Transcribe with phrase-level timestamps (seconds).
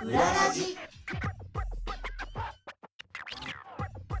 [0.00, 0.76] 裏ラジ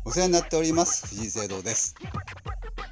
[0.04, 1.94] お世話になっております藤井聖堂です。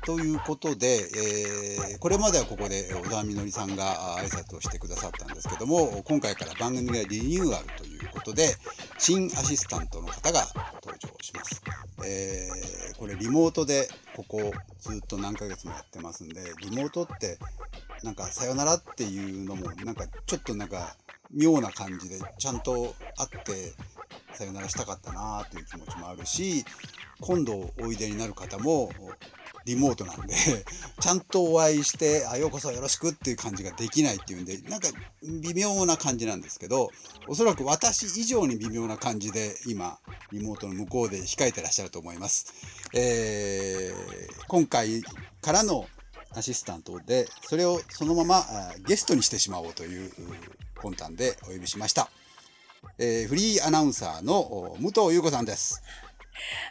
[0.05, 8.55] ということで、えーこれまではここで小田みのりさんが挨拶をしてくださったんですけども今回から番組がリニューアルということで
[8.99, 10.47] 新アシスタントの方が
[10.85, 11.63] 登場します。
[12.07, 17.39] えーこれリモートでここずっと何ヶ月もやってますんでリモートって
[18.03, 20.97] なんかさよならっていうのもなんかちょっとなんか
[21.37, 23.73] 妙な感じでちゃんと会って
[24.33, 26.65] さよならしたかったなという気持ちもあるし
[27.21, 28.91] 今度おいでになる方も
[29.65, 30.35] リモートなんで
[31.01, 34.89] ちゃんとお会いして「あようこそよろしく」っていう感じができないっていうんでなんか
[35.23, 36.93] 微妙な感じなんですけど
[37.27, 39.99] おそらく私以上に微妙な感じで今
[40.31, 42.47] リモートの向こうで控えてらっしゃると思います。
[42.95, 44.17] えー
[44.49, 45.03] 今回
[45.41, 45.89] からの
[46.31, 48.45] アシスタントでそれをそのまま
[48.87, 50.13] ゲストにしてしまおうという
[50.89, 52.09] う魂胆でお呼びしました。
[52.99, 55.83] えーフリーアナウンサーのお武藤優子さんです。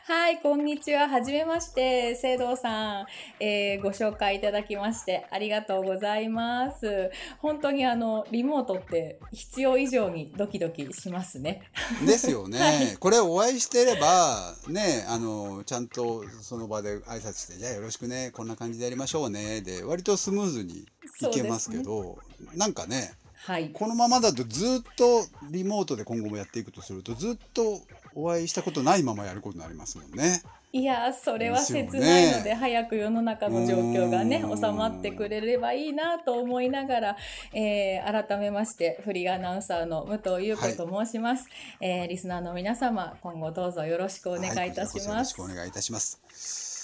[0.07, 1.09] はい、こんにちは。
[1.09, 3.05] はじめまして、聖堂さん、
[3.39, 7.11] えーご紹介いただきましてありがとうございます。
[7.39, 11.63] 本当にあの、リモートって必要以上にドキドキしますね。
[12.05, 20.85] ですよね、 はいこれお会いしていればねあのちゃんとその場で挨拶して「じゃあよろしくねこんな感じでやりましょうね」で割とスムーズに
[21.21, 22.19] いけますけど
[22.53, 23.13] なんかね
[23.45, 23.69] はい。
[23.71, 27.79] このままだとずっとリモートで今後もやっていくとするとずっと
[28.15, 30.41] お会いしたことないままやることになりますもんね。
[30.73, 37.17] いやー、それは切ないので、早く世の中の状況がね、うん収まってくれればいいなと思いながら、
[37.53, 41.47] えー改めまして、フリーアナウンサーの武藤優子と申します。
[41.79, 45.29] えーリスナーの皆様、今後どうぞよろしくお願いいたしはこちらこそよろます。
[45.29, 46.74] しくお願いいたします。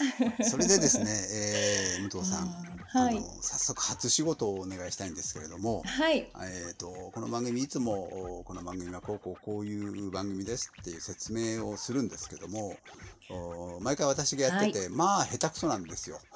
[0.44, 6.18] それでですね、 えー武藤さん、はいあの早速初仕事をお願いしたいんですけれども、はい。
[6.18, 12.76] えー、とこの番組いつもおこの番組はこうこうこういう番組ですっていう説明をするんですけども
[13.30, 16.20] お毎回私がやってて、まあ下手くそなんですよ。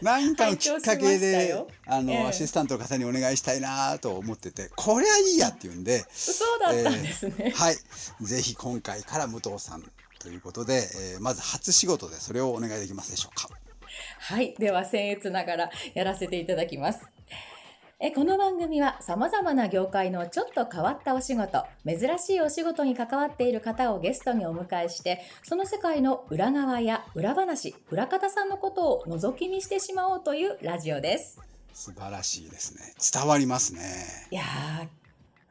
[0.00, 7.52] 何かのきっかけで よあの、ええアシスタントの方にお願いしたいなと思っててこれはいいやっていうんで、そうだったんですね。
[7.54, 7.76] はい
[8.22, 9.84] ぜひ今回から武藤さん
[10.22, 10.74] ということで、
[11.14, 13.48] えーまず初仕事でそれをお願いできますでしょうか。
[14.20, 14.54] はい。
[14.58, 17.00] では、僭越ながらやらせていただきます。
[18.04, 31.38] えこの番組は様々な業界のちょっと変わったお仕事、珍しいお仕事に関わっている方をゲストにお迎えして、その世界の裏側や裏話、裏方さんのことを覗き見してしまおうというラジオです。
[31.72, 33.80] 素晴らしいですね伝わりますね。
[34.30, 34.88] いやー、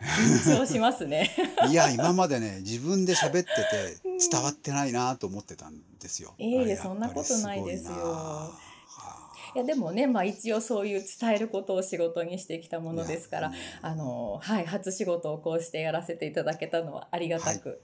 [0.02, 1.30] 緊張しますね。
[1.70, 3.46] いや今までね自分で喋ってて
[4.32, 6.34] 伝わってないなと思ってたんですよ。
[6.38, 8.54] いえいえそんなことないですよ。
[9.54, 13.52] いやでもね、まあ一応そういう伝えることを仕事にしてきたものですから
[13.82, 17.82] あの、はい、初仕事をこうしてやらせていただけたのはありがたく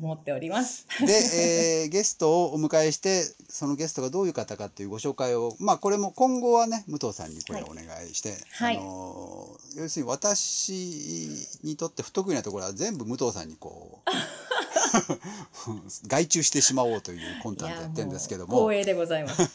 [0.00, 0.86] 思っております。
[1.00, 1.12] で、
[1.82, 14.10] えーゲストをお迎えしてそのゲストがどういう方かっていうご紹介をまあこれも今後はね武藤さんにこれをお願いして、はいあのー要するに私にとって不得意なところは全部武藤さんにこう
[16.08, 19.50] 外注してしまおうという魂胆でやってるんですけども光栄でございます。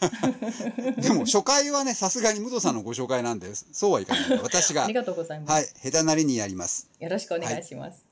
[1.01, 5.51] でも初回はねさすがに武藤さんのご紹介なんでそうはいかない私がありがとうございます。
[5.51, 6.87] はい下手なりにやります。
[6.99, 8.10] よろしくお願いします。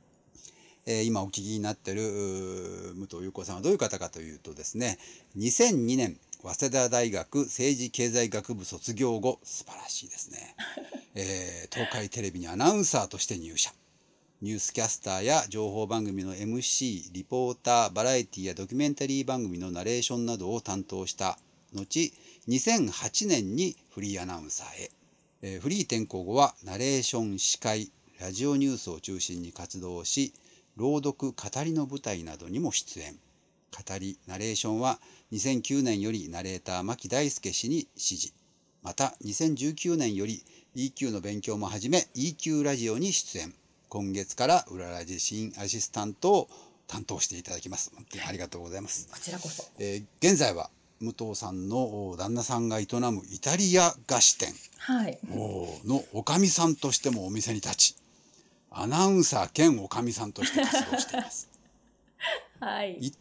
[0.91, 2.01] えー今お聞きになってる
[2.95, 4.97] 武藤優子さんはどういう方かというとですね
[5.37, 10.55] 2002年早稲田大学政治経済学部卒業後素晴らしいですね、
[11.13, 13.71] えー東海テレビにアナウンサーとして入社。
[14.41, 21.37] ニュースキャスターや情報番組の MC リポーターバラエティやドキュメンタリー番組のナレーションなどを担当した
[21.73, 22.13] 後
[22.47, 24.91] 2008年にフリーアナウンサーへ。
[25.41, 30.33] えーフリー転校後はナレーション司会ラジオニュースを中心に活動し
[30.79, 33.19] 朗読語りの舞台などにも出演。
[33.69, 34.99] 語りナレーションは
[35.33, 38.33] 2009年よりナレーター牧大輔氏に指示。
[38.81, 40.41] また2019年より
[40.77, 43.53] EQ の勉強も始め EQ ラジオに出演。
[43.89, 46.49] 今月から裏ラジ新アシスタントを
[46.87, 47.91] 担当していただきます。
[48.25, 49.09] ありがとうございます。
[49.11, 49.65] こちらこそ。
[49.79, 50.69] えー現在は
[51.01, 54.53] 武藤さんのお旦那さんが営むイタリア菓子店。
[55.85, 57.95] のおかみさんとしてもお店に立ち
[58.71, 61.49] アナウンサー兼おかみさんとして活動しています。
[62.59, 62.97] はい。
[62.99, 63.13] い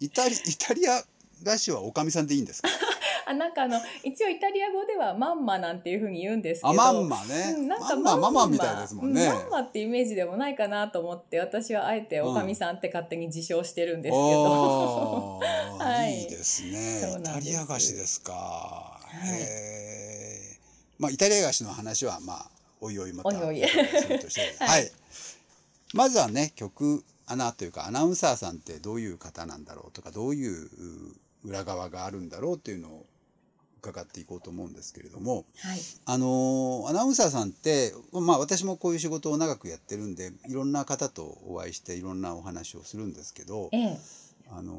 [0.00, 1.02] イタリイタリア
[1.44, 2.68] 菓子はおかみさんでいいんですか？
[3.28, 6.68] あ、なんかあの、一応イタリア語ではマンマなんていうふうに言うんですけど。
[6.70, 15.40] あまんまね、うん、なんかまんまママみたいですもんね、うマンマってイメージでもないかなと思って、私はあえておかみさんって勝手に自称してるんですけど。
[15.42, 16.20] あー はい。
[16.20, 17.16] いいですね。
[17.18, 19.28] イタリア菓子ですか、い。
[19.28, 20.58] へえ
[20.98, 22.50] まあイタリア菓子の話はまあ
[22.80, 23.28] おいおいまた。
[23.28, 23.60] おいおい。
[23.62, 23.70] はい。
[24.58, 24.92] はい、
[25.94, 33.06] まずはね曲アナというかアナウンサーさんってどういう方なんだろうとかどういうう裏側があるんだろうっていうのを
[33.80, 35.44] 伺っていこうと思うんですけれども。
[35.58, 35.80] はい。
[36.06, 43.98] あのーアナウンサーさんって、まあ、私もこういう仕事を長くやってるんでいろんな方とお会いしていろんなお話をするんですけど、ええ。
[44.50, 44.74] あの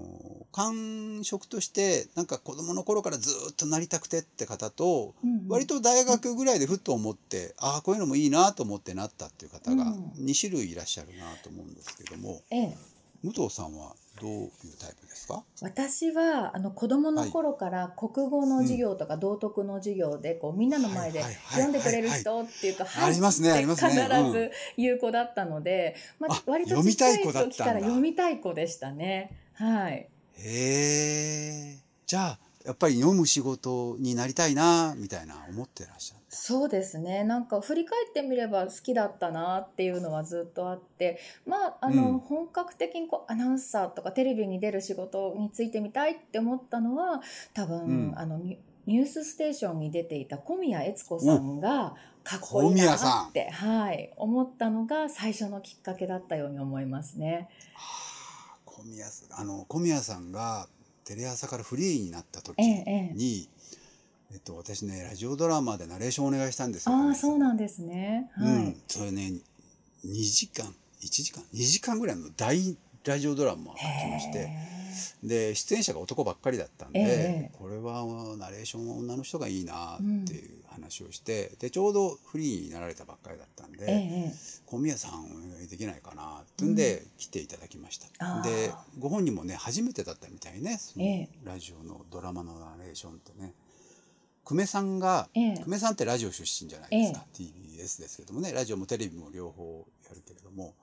[0.51, 5.13] 感触としてなんか子供の頃からずっとなりたくてって方と
[5.49, 10.25] 割と大学ぐらいでふっと思って、ああこういうのもいいなと思ってなったっていう方がうん。
[10.25, 12.77] 2種類いらっしゃるなと思うんですけども、ええ。
[13.23, 14.49] 武藤さんはどういう
[14.79, 15.43] タイプですか？
[15.61, 23.91] 私はあの子供の頃から国語の授業とか道徳の授業でこうみんなの前ではいはいはい読んでくれる人っていうと「ありますねありますね。
[23.91, 24.25] ってうん。
[24.25, 29.35] 必ず言う子だったので、まああ、割と読みちっちゃい時から読みたい子でしたね。
[29.57, 30.07] はい。
[30.35, 31.77] へえ。
[32.05, 36.21] じゃあやっぱり読む仕事になりたいなみたいな思ってらっしゃる。
[36.27, 37.23] そうですね。
[37.23, 41.17] なんか振り返ってみれば好きだったなっていうのはずっとあって。
[41.45, 42.19] まああの、うん。
[42.19, 47.21] 本格的にこうアナウンサーとかテレビに出る仕事についてみたいって思ったのは
[47.53, 48.13] 多分、うん。
[48.17, 57.49] あのニニュースステーションに出ていた小宮悦子さんがかっこいいなって、はい、思ったのが最初のきっかけだったように思いますね。
[57.73, 58.16] はあ
[58.77, 60.67] 小宮さんあの小宮さんが
[61.03, 63.13] テレ朝からフリーになった時えええ
[64.29, 66.93] えっと、私ねラジオドラマでナレーションお願いしたんですよ。
[66.93, 68.29] ああそうなんですね。
[68.35, 68.51] はい。
[68.51, 69.31] うん、それね
[70.05, 70.65] 2時間
[71.01, 74.77] 1時間2時間ぐらいの大ラジオドラマが来ましてへ
[75.23, 78.03] で出演者が男ばっかりだったんで、ええこれは
[78.37, 84.33] ナレーションは女の人がいいなっていう話をして、でちょうどフリーになられたばっかりだったんで、えええ
[84.65, 91.29] 小宮さんお願いできないかなってんで来ていただきました、でご本人もね初めてだったみたいねそのええ。
[91.43, 93.53] ラジオのドラマのナレーションってね。
[94.45, 95.57] 久米さんがええ。
[95.57, 100.73] 久米さんってラジオ出身じゃないですか、TBS ですけどもねラジオもテレビも両方やるけれども。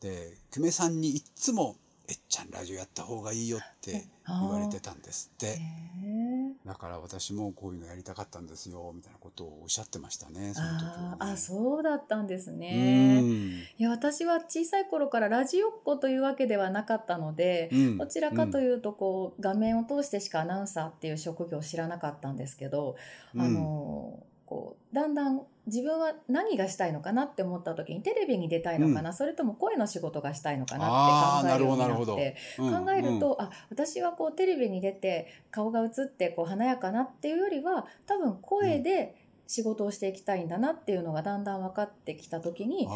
[0.00, 1.76] で久米さんにいっつも
[2.08, 5.58] 「えっちゃんラジオやった方がいいよ」って言われてたんですって。
[6.64, 11.16] だから私もこういうのやりたかったんですよみたいなことをおっしゃってましたねその時はね。
[11.18, 13.20] あそうだったんですうね。
[13.20, 13.24] ん。
[13.24, 17.98] いや私は小さい頃からラジオっ子というわけではなかったので、うん。
[17.98, 22.96] どちらかとうんいうとこう画面を通してしかアナウンサーっていう職業を知らなかったんですけど、
[23.34, 23.40] うん。
[23.42, 31.88] あのこうだんだん自分は何がしたいのかなって思った時にテレビに出たいのかな、それとも声の仕事がしたいのかなって考えるようにな
[33.00, 39.16] ると、あ私はこうテレビに出て顔が映ってこう華やかなっていうよりは多分声で
[39.46, 42.92] 仕事をしていきたいんだなっていうのがだんだん分かってきた時に、ラジ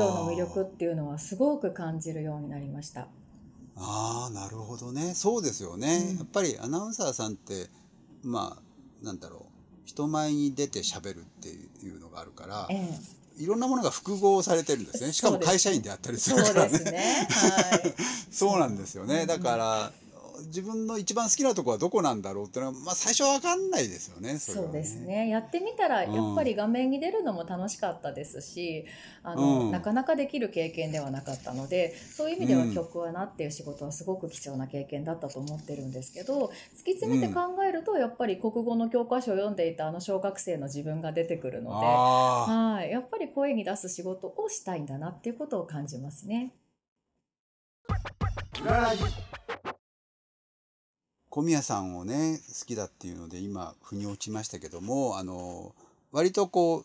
[0.00, 3.08] オの魅力っていうのはすごく感じるようになりました。
[3.76, 5.14] ああなるほどね。
[5.14, 6.16] そうですよね、うん。
[6.18, 7.68] やっぱりアナウンサーさんって
[8.22, 9.51] まあなんだろう
[9.84, 12.74] 人前に出て喋るっていうのがあるからえ
[13.38, 15.12] え、いろんなものが複合されてるんですね。
[15.12, 16.70] しかも会社員であったりすそうるからね。
[16.70, 17.26] ですね。
[17.30, 17.94] はい。
[18.30, 19.22] そうなんですよね。
[19.22, 19.92] うんだから
[20.46, 25.28] 自分の一番好きなところはどこなんだろうっていうのは、まあ、最初は分かんないですよねそれはそうですね。
[25.28, 26.14] やってみたらうん。
[26.14, 28.84] やっぱり画面に出るのも楽しかったですし、
[29.22, 29.70] あの、うん。
[29.70, 32.74] なかなかできる経験ではなかったので、そういう意味ではうん。
[32.74, 46.52] 曲はなっていう仕事はすごく貴重な経験だったと思ってるんですけど、突き詰めて考えるとやっぱり国語の教科書を読んでいたあの小学生の自分が出てくるので、はい、やっぱり声に出す仕事をしたいんだなっていうことを感じますね。
[51.32, 55.74] 小宮さんをね好きだっていうので今腑に落ちましたけどもあの
[56.12, 56.84] 割とこ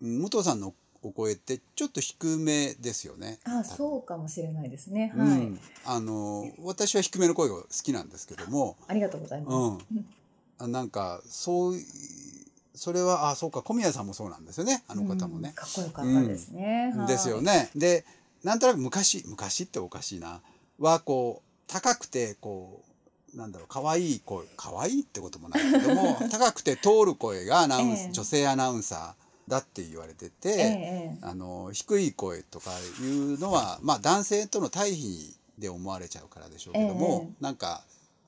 [0.00, 0.72] ううん武藤さんの
[1.02, 3.38] お声ってちょっと低めですよね。
[3.44, 5.12] あ、そうかもしれないですね。
[5.14, 5.40] うはい。
[5.40, 9.84] ん、あの私は低めの声が好きなんですけども、ありがとうございます。
[9.92, 10.06] うん
[10.56, 11.84] あなんかそうい
[12.74, 15.50] それはあそうか小宮さんもそうなんですよねあの方もね。
[15.50, 16.94] うんかっこよかったですね。
[16.96, 17.42] はいですよ。
[17.42, 17.70] ね。
[17.76, 18.06] で
[18.42, 20.40] なんとなく昔昔っておかしいな
[20.78, 22.93] はこう高くてこう
[23.36, 28.12] なんだろう可愛い声可愛いってこともないけども 高くて通る声がアナウンス、ええ。
[28.12, 32.70] 女性アナウンサーだって言われてて、ええあの低い声とか
[33.02, 37.34] いうのは、まあ、男性との対比で思われちゃうからでしょうけども、え。
[37.42, 37.84] なんか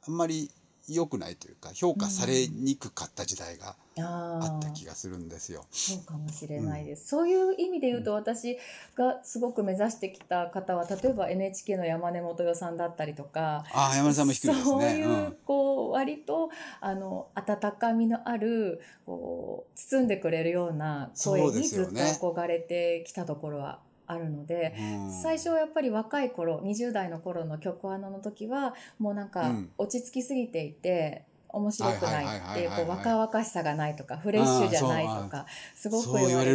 [0.06, 0.50] あんまり
[0.88, 5.64] 良くないというか評価されにくかった時代がああったあ気がするんですよ。
[5.70, 8.58] そうかもしれないです、そういう意味で言うと私
[8.94, 14.64] がすごく目指してきた方は例えば NHK の山根元代さんだったりとかああ山根さんも低いですね。
[14.64, 16.50] そういう、うんこう割と
[16.80, 25.22] あの温かみのあるこう包んでくれるような声にずっと憧れてきたところはあるので、うん。
[25.22, 29.70] 最初はやっぱり若い頃20代の頃の曲穴の時はもうなんかうん。
[29.78, 36.52] 落ち着きすぎていて、面白くないってこう若々しさがないとかフレッシュじゃないとかすごくそう言われ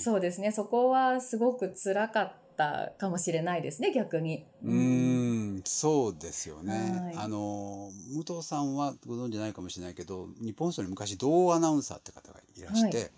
[0.00, 0.52] そうですね。
[0.52, 4.46] そこはすごく辛かったかもしれないですね逆に。
[4.64, 7.02] うーん、そうですよね。
[7.04, 7.16] はい。
[7.16, 13.10] あの、武藤さんはご存知ないかもしれないけど、日本放送に昔、同アナウンサーって方がいらして、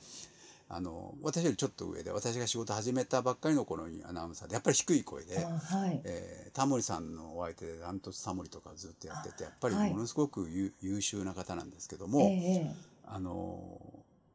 [0.68, 6.00] あの、私よりちょっと上で、私が仕事始めたばっかりの頃にアナウンサーで、やっぱり低い声で、あはい。
[6.04, 9.90] えータモリさんのお相手で、ダントツタモリとかずっとやってて、やっぱりはい。
[9.90, 12.72] ものすごく優優秀な方なんですけどえも、え
[13.04, 13.80] あの、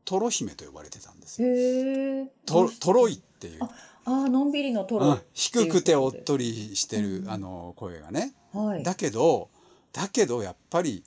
[0.03, 1.51] トロ姫と呼ばれてたんですえよ。
[1.51, 1.55] え。
[1.55, 3.63] へえトトロイっていう。
[3.63, 3.69] あ
[4.05, 5.05] あーのんびりのトロ。
[5.05, 7.29] うん、低くておっとり、りしてる、うん。
[7.29, 9.49] あの声がね、はい、だけど
[9.93, 11.03] だけどやっぱり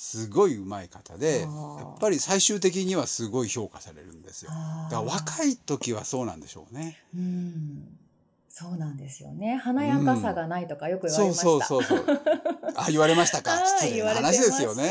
[0.00, 4.52] すごい上手い方でやっぱり最終的にはすごい評価されるんですよ。
[4.52, 7.02] だから若い時はそうなんでしょうね。
[7.16, 7.98] うん
[8.58, 9.56] そうなんですよね。
[9.56, 11.42] 華やかさがないとかよく言われました。
[11.42, 12.04] そうそうそう
[12.74, 13.52] あ言われましたか。
[13.54, 14.90] はい失礼な話ですよね。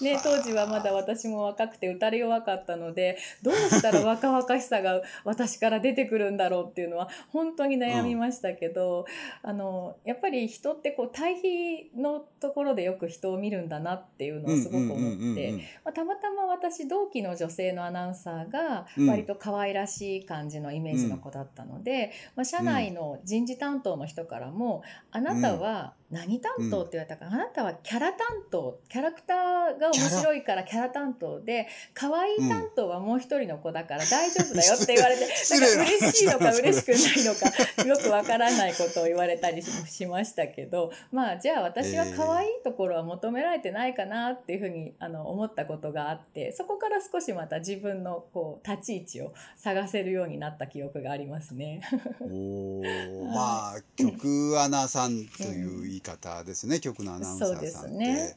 [0.00, 9.04] ね当時はまだ私も若くて打たれ弱かったのでどうしたら若々しさが私から出てくるんだろうっていうのは本当に悩みましたけど、
[9.42, 15.52] あのやっぱり人ってこう対比のところでよく人を見るんだなっていうのをすごく思って。
[15.84, 19.10] まあ、たまたま私同期の女性のアナウンサーがうん。
[19.10, 28.80] 割と可愛らしい感じのイメージの子だったので、まあ、社内の人事担当の人からも「あなたは何担当?」って言われたから「あなたはキャラ担当。
[28.88, 51.82] キャラクターが面白いからキャラ担当で可愛い担当はもう一人の子だから大丈夫だよ」って言われて、 失礼なんか嬉しいのか嬉しくないのかよくわからないことを言われたりししましたけどまあじゃあ私は可愛いところは求められてないかなっていうふうにあの思ったことがあってそこから少しまた自分のこう立ち位置を探せるようになった記憶がありますね。
[52.20, 52.82] お
[53.32, 58.36] まあ 局アナさんという言い方ですね、局のアナウンサーさんって、ね。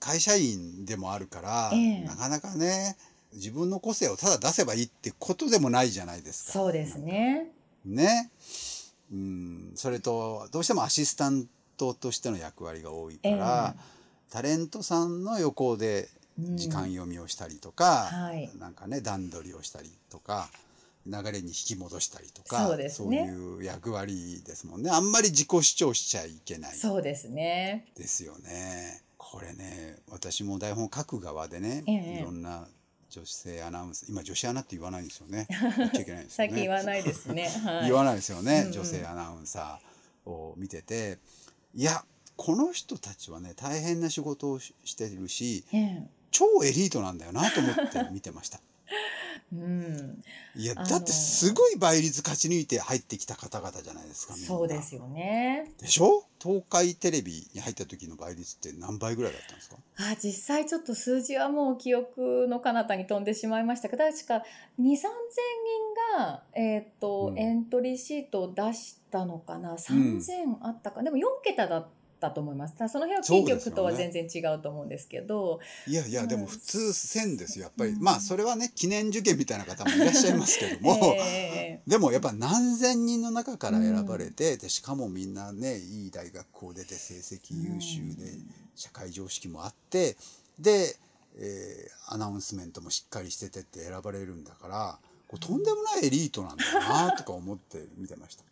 [0.00, 2.04] 会社員でもあるから、ええ。
[2.04, 2.96] なかなかね
[3.34, 6.52] 自分の個性をただ出せばいいってことでもないじゃないですか。
[6.52, 7.50] そうですね。
[7.84, 8.30] ね。
[9.12, 13.74] うん、それとどうしてもアシスタントとしての役割が多いから、
[14.30, 16.56] タレントさんの横でうん。
[16.56, 18.50] 時間読みをしたりとか、はい。
[18.58, 20.48] なんかね段取りをしたりとか
[21.06, 27.86] 流れに引き戻したりとかそうですねそういう役割ですもんねあんまり自己主張しちゃいけないそうですね。
[27.96, 29.02] ですよね。
[29.18, 32.66] これね私も台本書く側でね、ええいろんな
[33.10, 37.48] 女性アナウンサー今女子アナって言わないんですよね 言っちゃいけないんですよ最ね近言わないですね。
[37.64, 37.84] はい。
[37.84, 41.18] 言わないですよね、うんうん女性アナウンサーを見てて
[41.74, 42.04] いや
[42.36, 48.60] この人たちはね大変な仕事をししてるしええ超エリートなんだよなと思って見てました。
[49.52, 50.22] うん、
[50.56, 55.70] いやだってすごい倍率勝ち抜いて入ってきた方々じゃないですかそうですよね。
[55.78, 56.24] でしょ？
[56.42, 59.76] 東海テレビに入った時の倍率って何倍ぐらいだったんですか？
[59.98, 64.42] あ実際ちょっと数字はもう記憶の彼方に飛んでしまいましたけど確か2 3 0
[64.80, 64.94] 0 0
[66.16, 67.38] 人が、えーとうん。
[67.38, 71.88] エントリーシートを出したのかな？3000あったか、でも4桁だった
[72.30, 72.74] と思います。
[72.74, 75.60] ただその辺はキー局とは全然違うと思うんですけど。
[75.86, 76.28] いやいやうん。
[76.28, 78.02] でも普通1000ですよやっぱり、うん。
[78.02, 88.32] まあそれはね記念受験みたいな方もいらっしゃいますけども、 えでもやっぱ何千人の中から選ばれて、でしかもみんなねいい大学校出て成績優秀で、
[88.76, 90.16] 社会常識もあって
[90.58, 90.96] で、
[91.38, 94.98] えーアナウンスメントもしっかりしててって選ばれるんだから
[95.38, 98.44] とんでもないエリートなんだなとか思って見てました。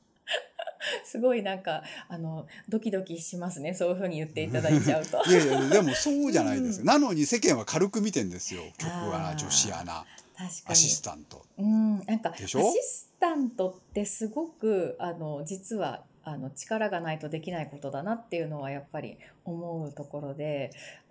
[1.02, 3.74] ー すごいなんかあのドキドキしますね。
[3.74, 5.22] そういうふうに言っていただいちゃうと。
[5.28, 6.86] いやいやでもそうじゃないですよ、うん。
[6.86, 8.62] なのに世間は軽く見てんですよ。
[8.78, 10.04] 局アナ女子アナ
[10.66, 11.44] アシスタント。
[11.58, 20.70] うん、なんかアシスタントってすごくあの実はあの力がないとできないことだなっていうのはやっぱり思うところで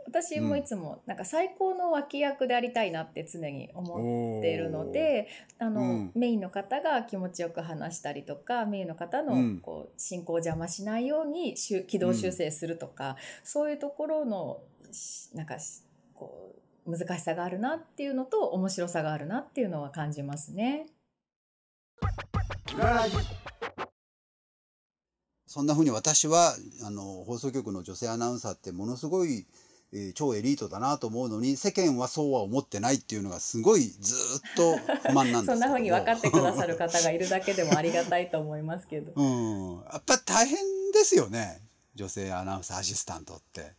[0.10, 5.28] 私もいつもなんか最高の脇役でありたいなって常に思っているので
[5.60, 6.12] あの、うん。
[6.16, 9.60] メインの方が気持ちよく話したりとかメインの方のうん。
[9.60, 14.62] こう進行を邪魔しないようにしゅ軌道修正するとか、そういうところの
[14.92, 16.56] しなんかしこ
[16.88, 20.88] う難しさがあるなっていうのと面白さがあるなっていうのは感じますね。
[25.46, 29.48] そんなふうに私はあの放送局の女性アナウンサーってものすごい、
[29.94, 34.78] えー超エリートだなと思うのに世間はそうは思ってないっていうのがすごいずーっと
[35.10, 39.14] 不満なんですけど そんな風に分かってくださる方がいるだけでもありがたいと思いますけど。
[39.20, 40.58] うん、やっぱ大変
[40.92, 41.62] ですよね
[41.96, 43.74] 女性アナウンサーアシスタントって。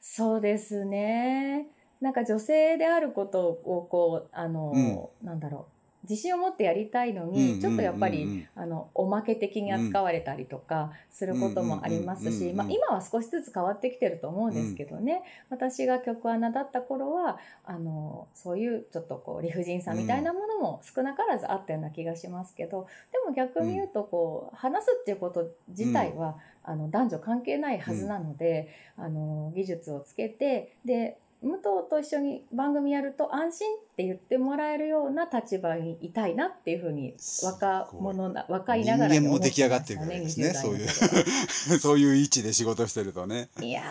[0.00, 1.68] そうですね。
[2.00, 40.88] なんか女性であることをこうあの、なんだろう自信を持ってやりたいのうんに、ちょっとやっぱり、あのおまけ的に扱われたりとかすることもありますし、まあ、今は少しずつ変わってきてると思うんですけどね、私が曲穴だった頃はあのそういうちょっとこう理不尽さみたいなものも少なからずあったような気がしますけどでも逆に言うとこう話すっていうこと自体は、あの男女関係ないはずなので、あの技術をつけてで武藤と一緒に番組やると安心って言ってもらえるような立場にいたいなっていうふうに若者な若いながらに人間も出来上がっていくわけですねそういう。
[41.78, 43.48] そういう位置で仕事してるとね。
[43.60, 43.82] いや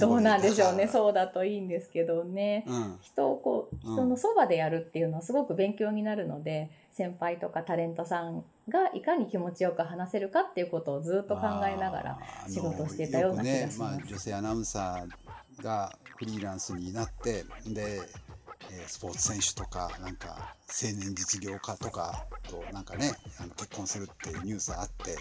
[0.00, 2.64] どうなんでしょうねそうだといいんですけどね。
[2.66, 2.98] うん。
[3.00, 3.94] 人をこううん。
[3.94, 13.82] 人のそばでやるっていうのはすごく勉強になるので、先輩とかタレントさんがいかに気持ちよく話せるかっていうことをずっと考えながら仕事をしていたような気がします。
[13.82, 15.27] あのよくねまあ、女性アナウンサー
[15.62, 18.00] がフリーランスになってで、
[18.86, 25.16] スポーツ選手とかなんか青年実業家とかとなんかねあの結婚するっていうニュースあって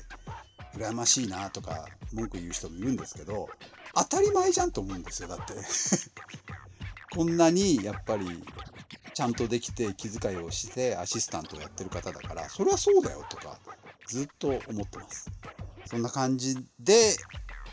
[0.75, 3.50] 羨ましいなとか文句言う人もいるんですけど
[3.96, 5.53] 当たり前じゃんと思うんですよだって。
[7.10, 8.44] こんなにやっぱり
[9.13, 13.58] ちゃんとできて気遣いをしてアシスタントをやってる方だからそれはそうだよとか
[14.06, 15.32] ずっと思ってます。
[15.86, 17.15] そんな感じで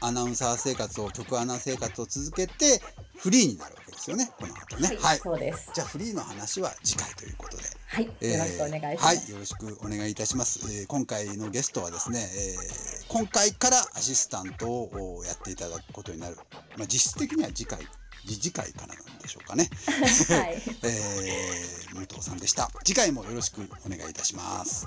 [0.05, 2.81] アナウンサー生活を曲アナ生活を続けて
[3.17, 10.61] フリーになるわけですよねこの後ねはい、はい、そうですじゃあフリーの話は次回ということではいよろしくお願いします、はい、よろしくお願いいたします。
[10.73, 16.37] えー今回のゲストはですね、えー今回からアシスタントをやっていただくことになる。
[16.77, 17.79] まあ、実質的には次回、
[18.27, 19.71] 次次回からなんでしょうかね。
[20.31, 22.71] はい えー、武藤さんでした。
[22.83, 24.87] 次回もよろしくお願いいたします。